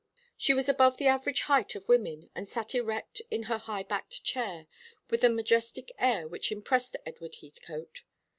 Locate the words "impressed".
6.51-6.95